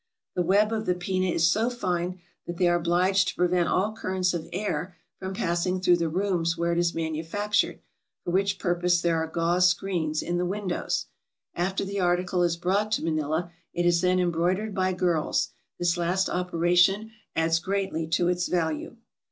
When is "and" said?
9.53-9.61